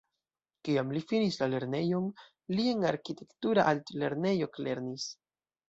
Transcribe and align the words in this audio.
Kiam 0.67 0.93
li 0.97 1.01
finis 1.11 1.37
la 1.41 1.47
lernejon 1.55 2.09
li 2.57 2.67
en 2.73 2.89
arkitektura 2.95 3.69
altlernejo 3.75 4.51
eklernis. 4.53 5.09